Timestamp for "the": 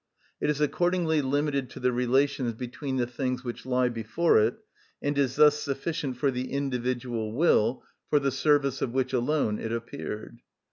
1.79-1.91, 2.97-3.05, 6.31-6.51, 8.17-8.31